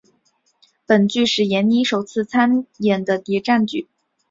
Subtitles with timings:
[0.87, 3.87] 本剧是闫妮首次参演的谍战剧。